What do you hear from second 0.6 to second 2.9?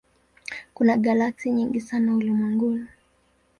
Kuna galaksi nyingi sana ulimwenguni.